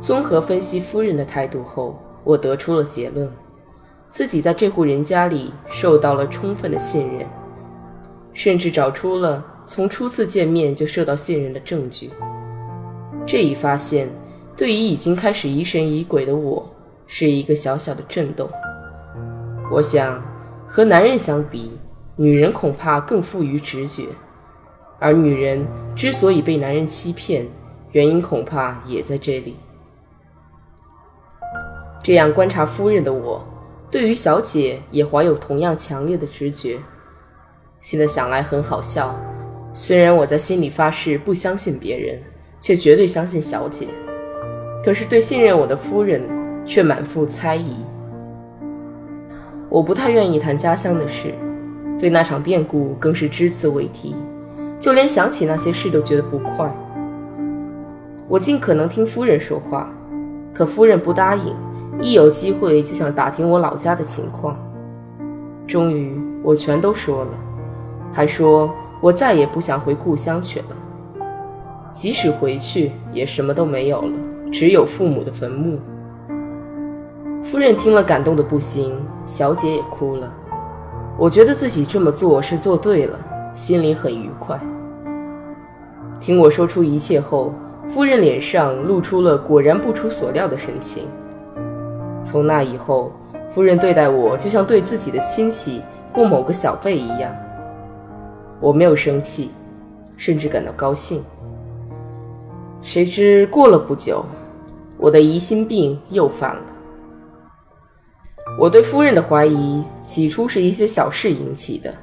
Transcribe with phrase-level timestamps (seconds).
[0.00, 3.28] 综合分析夫人的态度后，我得出了结论：
[4.08, 7.26] 自己在这户人家里受到了充分的信任，
[8.32, 12.10] 甚至找出了从初次见面就受到信任的证据。
[13.26, 14.08] 这一发现
[14.56, 16.70] 对于已经开始疑神疑鬼的我
[17.06, 18.48] 是一个小小的震动。
[19.68, 20.22] 我想，
[20.64, 21.76] 和男人相比，
[22.14, 24.04] 女人恐怕更富于直觉，
[25.00, 27.48] 而女人之所以被男人欺骗，
[27.90, 29.56] 原因恐怕也在这里。
[32.08, 33.46] 这样观察夫人的我，
[33.90, 36.78] 对于小姐也怀有同样强烈的直觉。
[37.82, 39.14] 现在想来很好笑，
[39.74, 42.18] 虽然我在心里发誓不相信别人，
[42.60, 43.88] 却绝对相信小姐。
[44.82, 46.22] 可是对信任我的夫人
[46.64, 47.76] 却满腹猜疑。
[49.68, 51.34] 我不太愿意谈家乡的事，
[52.00, 54.16] 对那场变故更是只字未提，
[54.80, 56.74] 就连想起那些事都觉得不快。
[58.28, 59.92] 我尽可能听夫人说话，
[60.54, 61.54] 可夫人不答应。
[62.00, 64.56] 一有机会就想打听我老家的情况，
[65.66, 67.30] 终于我全都说了，
[68.12, 70.66] 还说我再也不想回故乡去了。
[71.90, 74.12] 即使回去，也什么都没有了，
[74.52, 75.80] 只有父母的坟墓。
[77.42, 78.94] 夫人听了，感动的不行，
[79.26, 80.32] 小姐也哭了。
[81.16, 83.18] 我觉得自己这么做是做对了，
[83.54, 84.60] 心里很愉快。
[86.20, 87.52] 听我说出一切后，
[87.88, 91.04] 夫人脸上露出了果然不出所料的神情。
[92.28, 93.10] 从那以后，
[93.48, 95.80] 夫人对待我就像对自己的亲戚
[96.12, 97.34] 或某个小辈一样。
[98.60, 99.50] 我没有生气，
[100.14, 101.24] 甚至感到高兴。
[102.82, 104.22] 谁知过了不久，
[104.98, 106.62] 我的疑心病又犯了。
[108.58, 111.94] 我对夫人的怀疑起初是一些小事引起的，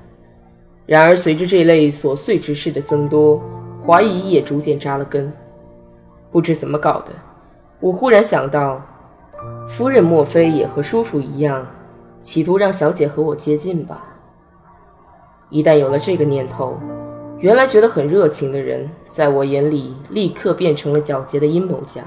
[0.88, 3.40] 然而随着这类琐碎之事的增多，
[3.86, 5.32] 怀疑也逐渐扎了根。
[6.32, 7.12] 不知怎么搞的，
[7.80, 8.82] 我忽然想到。
[9.68, 11.66] 夫人莫非也和叔叔一样，
[12.22, 14.04] 企图让小姐和我接近吧？
[15.50, 16.78] 一旦有了这个念头，
[17.40, 22.04] 原来觉得很热情的人，在我眼里立刻变成了狡黠的阴谋家。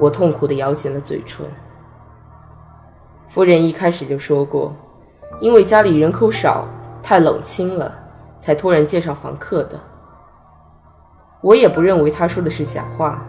[0.00, 1.46] 我痛苦地咬紧了嘴唇。
[3.28, 4.74] 夫人一开始就说过，
[5.40, 6.66] 因为家里人口少，
[7.02, 7.96] 太冷清了，
[8.40, 9.78] 才突然介绍房客的。
[11.40, 13.24] 我也不认为她说的是假话。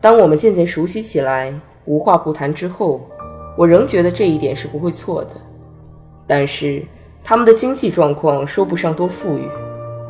[0.00, 1.52] 当我们渐渐熟悉起来，
[1.84, 3.06] 无话不谈之后，
[3.56, 5.36] 我仍觉得这一点是不会错的。
[6.26, 6.82] 但是
[7.22, 9.46] 他们的经济状况说不上多富裕，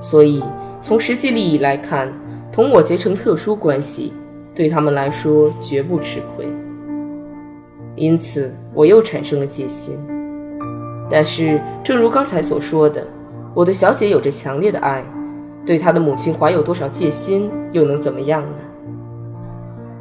[0.01, 0.43] 所以
[0.81, 2.13] 从实际利益来看，
[2.53, 4.13] 同我结成特殊关系，
[4.55, 6.47] 对他们来说绝不吃亏。
[7.97, 9.99] 因此，我又产生了戒心。
[11.11, 13.05] 但是，正如刚才所说的，
[13.53, 15.03] 我对小姐有着强烈的爱，
[15.67, 18.59] 对她的母亲怀有多少戒心，又能怎么样呢？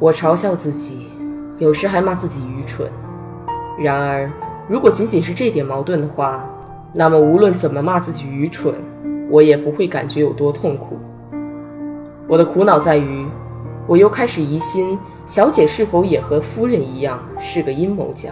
[0.00, 1.10] 我嘲笑自己，
[1.58, 2.90] 有时还骂自己愚蠢。
[3.78, 4.30] 然而，
[4.66, 6.48] 如果仅仅是这点矛盾的话，
[6.94, 8.74] 那么无论怎么骂自己愚蠢，
[9.28, 10.98] 我也不会感觉有多痛苦。
[12.26, 13.26] 我的苦恼在于，
[13.86, 18.30] 我又开始疑心小姐是否也和夫人一样是个阴谋家。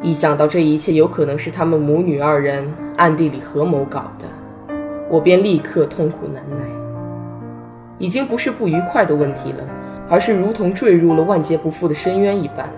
[0.00, 4.24] 一想到这一切有可能是他们母女二人暗地里合谋搞的，
[5.10, 6.81] 我便立刻痛苦难耐。
[8.02, 9.64] 已经不是不愉快的问题了，
[10.08, 12.68] 而是如同坠入了万劫不复的深渊一般。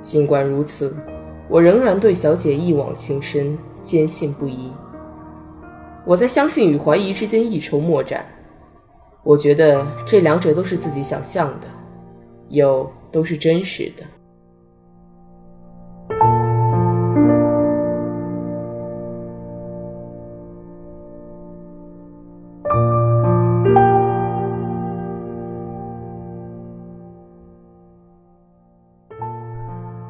[0.00, 0.96] 尽管如此，
[1.50, 4.72] 我仍然对小姐一往情深，坚信不疑。
[6.06, 8.24] 我在相信与怀疑之间一筹莫展。
[9.22, 11.66] 我觉得这两者都是自己想象的，
[12.48, 14.02] 又都是真实的。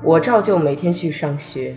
[0.09, 1.77] 我照旧每天去上学，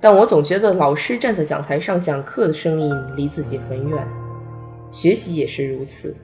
[0.00, 4.04] 但我总觉得老师站在讲台上讲课的声音离自己很远，
[4.90, 6.16] 学习也是如此。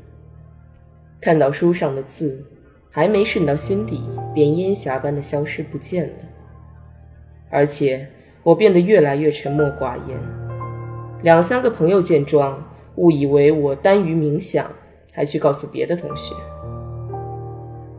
[1.21, 2.45] 看到书上的字，
[2.91, 4.03] 还没渗到心底，
[4.35, 6.15] 便烟霞般的消失不见了。
[7.51, 8.05] 而且
[8.43, 10.19] 我变得越来越沉默寡言。
[11.23, 12.61] 两三个朋友见状，
[12.97, 14.69] 误以为我耽于冥想，
[15.13, 16.35] 还去告诉别的同学。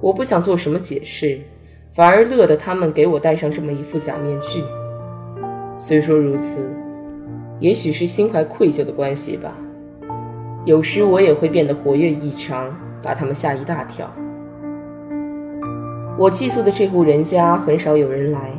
[0.02, 1.40] 我不想做什么解释，
[1.94, 4.64] 反而乐得他们给我戴上这么一副假面具。
[5.78, 6.70] 虽说如此，
[7.60, 9.54] 也许是心怀愧疚的关系吧。
[10.66, 12.74] 有时我也会变得活跃异常。
[13.04, 14.10] 把他们吓一大跳。
[16.18, 18.50] 我寄宿的这户人家很少有人来，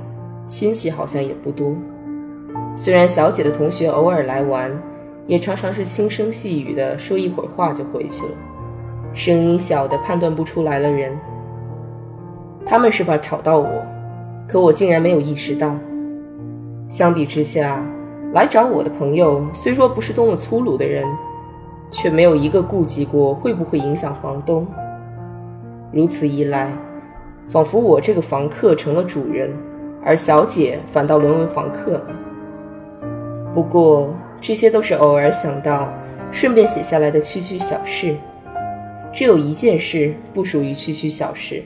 [0.44, 1.75] 亲戚好像也不多。
[2.76, 4.70] 虽然小姐的同学偶尔来玩，
[5.26, 8.32] 也常常是轻声细语的说一会儿话就回去了，
[9.14, 11.19] 声音小的判断不出来了人。
[12.66, 13.69] 他们是怕吵到我，
[14.49, 15.75] 可我竟然没有意识到。
[16.88, 17.84] 相比之下，
[18.32, 21.05] 来找我的朋友虽说不是多么粗鲁的人。
[21.90, 24.66] 却没有一个顾及过会不会影响房东。
[25.93, 26.72] 如此一来，
[27.49, 29.56] 仿佛我这个房客成了主人，
[30.05, 32.06] 而小姐反倒沦为房客了。
[33.55, 35.88] 不过这些都是偶尔想到，
[36.32, 38.17] 顺便写下来的区区小事。
[39.12, 41.62] 只有一件事不属于区区小事。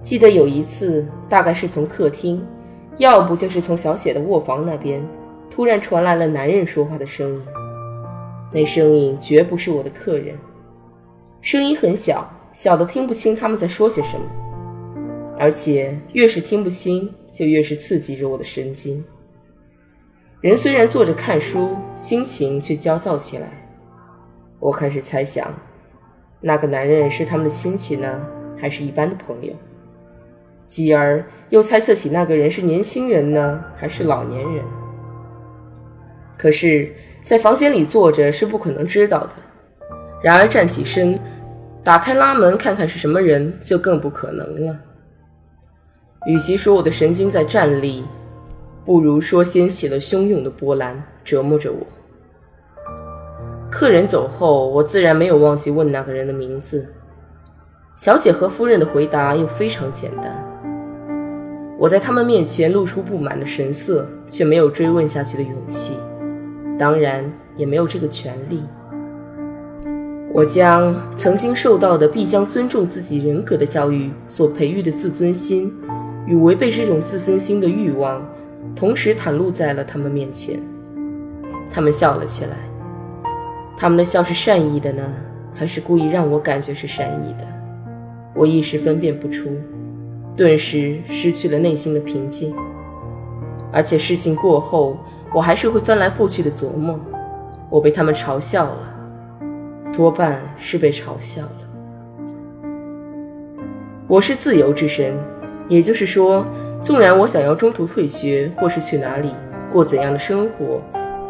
[0.00, 2.44] 记得有一次，大概是从客厅，
[2.98, 5.04] 要不就是从小雪的卧房那边，
[5.50, 7.42] 突然传来了男人说话的声音。
[8.52, 10.36] 那声音绝不是我的客人，
[11.40, 14.24] 声音很小，小的听不清他们在说些什么，
[15.38, 19.04] 而且越是听不清，就越是刺激着我的神经。
[20.40, 23.48] 人虽然坐着看书，心情却焦躁起来。
[24.60, 25.52] 我开始猜想，
[26.40, 28.24] 那个男人是他们的亲戚呢，
[28.56, 29.52] 还是一般的朋友？
[30.68, 34.64] 继而又猜测起那个人是年轻人呢，还是老年人？
[36.36, 36.94] 可是。
[37.20, 39.30] 在房间里坐着是不可能知道的，
[40.22, 41.18] 然而站起身，
[41.84, 44.74] 打开拉门看看是什么人，就更不可能了。
[46.26, 48.02] 与其说我的神经在站立，
[48.82, 51.86] 不如说掀起了汹涌的波澜，折磨着我。
[53.70, 56.94] 客人走后，我自然没有忘记问那个人的名字。
[57.96, 60.47] 小姐和夫人的回答又非常简单。
[61.78, 65.94] 我在他们面前露出不满的神色，却没有追问下去的勇气。
[66.76, 68.64] 当然也没有这个权利。
[70.32, 75.72] 我将曾经受到的必将尊重自己人格的教育所培育的自尊心，
[76.26, 78.28] 与违背这种自尊心的欲望，
[78.74, 80.58] 同时袒露在了他们面前。
[81.70, 82.56] 他们笑了起来。
[83.76, 85.02] 他们的笑是善意的呢，
[85.54, 87.46] 还是故意让我感觉是善意的？
[88.34, 89.48] 我一时分辨不出，
[90.38, 92.54] 顿时失去了内心的平静。
[93.70, 94.96] 而且事情过后。
[95.34, 96.98] 我还是会翻来覆去的琢磨，
[97.68, 98.96] 我被他们嘲笑了，
[99.92, 102.70] 多半是被嘲笑了。
[104.06, 105.14] 我是自由之身，
[105.68, 106.46] 也就是说，
[106.80, 109.34] 纵然我想要中途退学，或是去哪里
[109.70, 110.80] 过怎样的生活，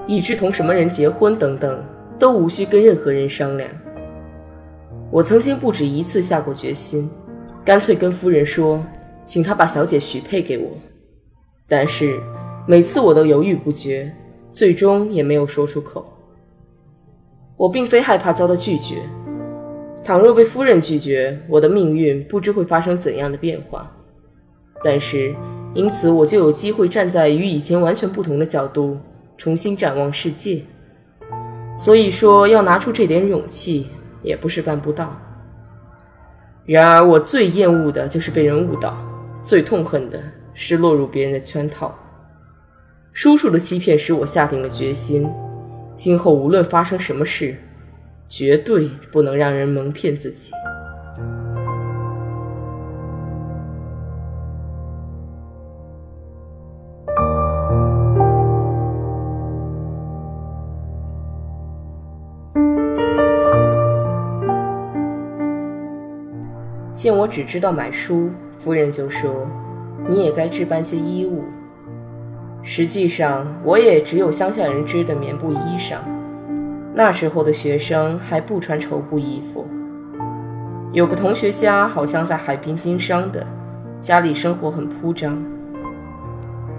[0.06, 1.82] 以致同什么人结婚等等，
[2.20, 3.68] 都无需跟任何人商量。
[5.10, 7.10] 我曾经不止一次下过决心，
[7.64, 8.80] 干脆跟夫人说，
[9.28, 10.70] 请她把小姐许配给我，
[11.68, 12.18] 但是。
[12.70, 14.14] 每次我都犹豫不决，
[14.50, 16.04] 最终也没有说出口。
[17.56, 19.08] 我并非害怕遭到拒绝，
[20.04, 23.90] 倘若被夫人拒绝，我的命运不知会发生怎样的变化。
[24.84, 25.34] 但是，
[25.72, 28.98] 因此我就有机会站在与以前完全不同的角度，
[29.38, 30.62] 重新展望世界。
[31.74, 33.86] 所以说，要拿出这点勇气，
[34.20, 35.18] 也不是办不到。
[36.66, 38.94] 然而，我最厌恶的就是被人误导，
[39.48, 41.98] 最痛恨的是落入别人的圈套。
[43.14, 45.26] 叔叔的欺骗使我下定了决心，
[45.94, 47.56] 今后无论发生什么事，
[48.28, 50.52] 绝对不能让人蒙骗自己。
[66.92, 69.46] 见我只知道买书，夫人就说
[70.08, 71.44] ：“你也该置办些衣物。”
[72.62, 75.98] 实际上，我也只有乡下人织的棉布衣裳。
[76.92, 79.64] 那时候的学生还不穿绸布衣服。
[80.92, 83.46] 有个同学家好像在海滨经商的，
[84.00, 85.40] 家里生活很铺张。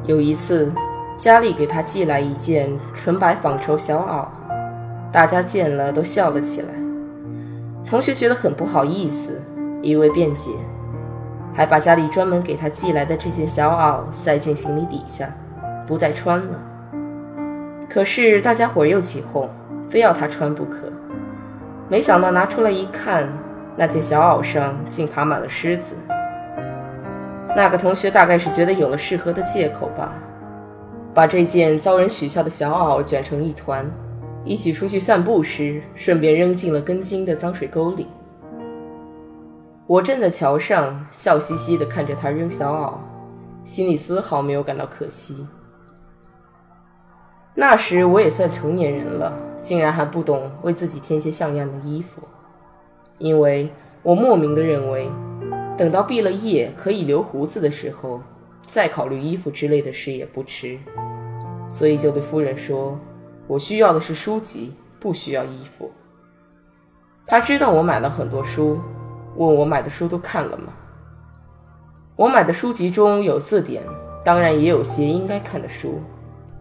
[0.04, 0.72] 有一次，
[1.16, 4.28] 家里给他寄来一件纯白纺绸小袄，
[5.12, 6.68] 大家见了都笑了起来。
[7.86, 9.42] 同学觉得很不好意思，
[9.82, 10.52] 一味辩解
[11.60, 15.30] ：“还把家里专门给他寄来的这件小袄塞进行李底下，
[15.86, 16.58] 不再穿了。
[17.90, 19.50] 可是大家伙又起哄，
[19.90, 20.90] 非要他穿不可。
[21.90, 23.28] 没想到拿出来一看，
[23.76, 25.96] 那件小袄上竟爬满了虱子。
[27.58, 30.14] 那个同学大概是觉得有了适合的借口吧，
[31.14, 33.86] 把这件遭人取笑的小袄卷成一团，
[34.46, 38.08] 一起出去散步时，顺便扔进了根茎的脏水沟里。
[39.90, 42.94] 我站在桥上，笑嘻嘻地看着他扔小袄，
[43.64, 45.48] 心里丝毫没有感到可惜。
[47.56, 52.22] 那时我也算成年人了，竟然还不懂为自己添些像样的衣服，
[53.18, 55.10] 因为我莫名的认为，
[55.76, 58.22] 等到毕了业可以留胡子的时候，
[58.68, 60.78] 再考虑衣服之类的事也不迟。
[61.68, 63.00] 所以就对夫人说
[63.48, 65.92] ：“我需要的是书籍，不需要衣服。”
[67.26, 68.78] 他知道我买了很多书。
[69.40, 70.74] 问我买的书都看了吗？
[72.18, 73.82] 我买的书籍中有字典，
[74.22, 76.02] 当然也有些应该看的书，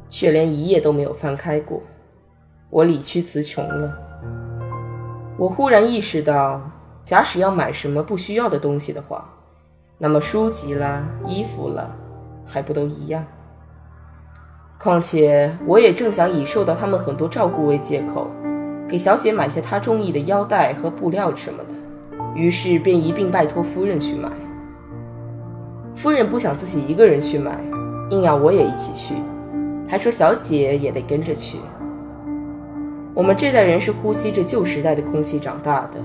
[0.09, 1.83] 却连一页都没有翻开过。
[2.71, 3.99] 我理屈词穷了。
[5.37, 6.71] 我忽然意识到，
[7.03, 9.29] 假使要买什么不需要的东西的话，
[9.99, 11.91] 那么书籍啦、衣服啦，
[12.47, 13.25] 还不都一样？
[14.79, 18.31] 况且我也正想以受到他们很多照顾为借口，
[18.89, 21.75] 给小姐买些她中意的腰带和布料什么的。
[22.35, 24.31] 于是便一并拜托夫人去买。
[25.95, 27.59] 夫人不想自己一个人去买，
[28.11, 29.15] 硬要我也一起去，
[29.89, 31.59] 还说小姐也得跟着去。
[33.15, 35.99] 我们这代人是呼吸着旧时代的空气长大的，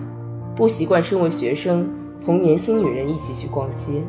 [0.55, 1.87] 不习惯身为学生
[2.19, 4.01] 同年轻女人一起去逛街。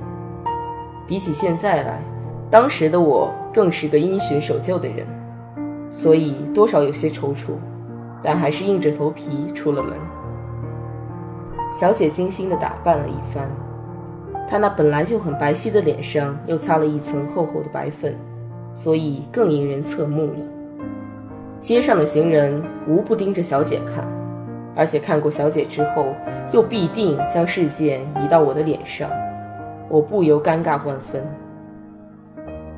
[1.06, 2.02] 比起现在来，
[2.50, 5.06] 当时的我更是个因循守旧的人，
[5.90, 7.50] 所以多少有些踌躇，
[8.22, 9.92] 但还是硬着头皮出了门。
[11.74, 13.50] 小姐精心地打扮了一番，
[14.48, 18.16] 她那本来就很白皙的脸上又擦了一层厚厚的白粉，
[18.72, 20.38] 所以更引人侧目了。
[21.58, 24.06] 街上的行人无不盯着小姐看，
[24.76, 26.14] 而且看过小姐之后，
[26.52, 29.10] 又必定将视线移到我的脸上，
[29.88, 31.26] 我不由尴尬万分。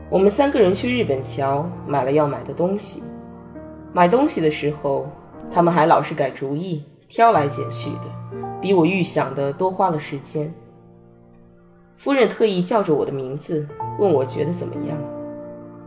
[0.09, 3.03] 我们三个人去日本桥买了要买的东西，
[3.93, 5.07] 买东西的时候，
[5.51, 8.26] 他们还老是改主意，挑来拣去的。
[8.67, 10.53] 比我预想的多花了时间。
[11.97, 13.65] 夫人特意叫着我的名字，
[14.01, 14.99] 问我觉得怎么样。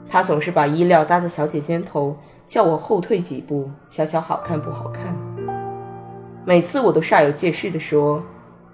[0.08, 2.16] 她总是把衣料搭在小姐肩头，
[2.48, 5.14] 叫我后退几步，瞧瞧好看不好看。
[6.46, 8.24] 每次我都煞有介事地说：“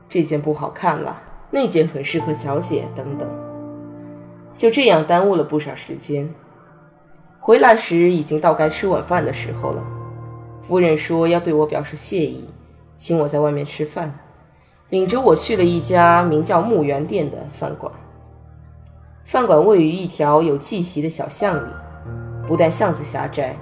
[0.08, 1.20] 这件不好看了，
[1.50, 3.28] 那件很适合小姐。”等等。
[4.54, 6.32] 就这样耽误了不少时间。
[7.40, 9.84] 回来时已经到该吃晚饭的时候了。
[10.62, 12.46] 夫人说要对我表示谢意。
[12.96, 14.20] 请我在外面吃饭，
[14.90, 17.92] 领着我去了一家名叫木园店的饭馆。
[19.26, 21.70] 饭馆位于一条有气息的小巷里，
[22.48, 23.58] 不但巷子狭窄，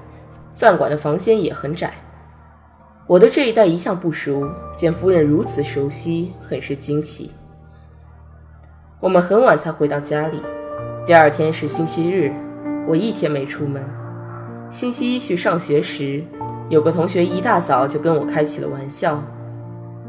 [0.54, 1.94] 饭馆的房间也很窄。
[3.08, 7.32] 我的这一带一向不熟，见夫人如此熟悉，很是惊奇。
[9.00, 10.42] 我们很晚才回到家里，
[11.06, 12.34] 第二天是星期日，
[12.88, 13.84] 我一天没出门。
[14.70, 16.24] 星期一去上学时。
[16.74, 19.24] 有个同学一大早就跟我开起了玩笑，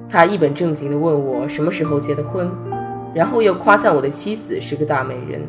[0.08, 2.50] 他一本正经地问我什么时候结的婚，
[3.14, 5.42] 然后又夸赞我的妻子是个大美人。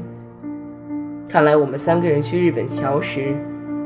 [1.29, 3.33] 看来我们三个人去日本桥时，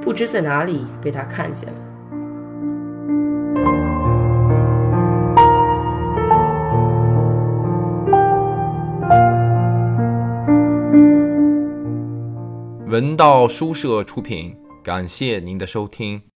[0.02, 1.76] 不知在哪里被他看见了。
[12.88, 16.24] 文道书社出品，感谢您的收听。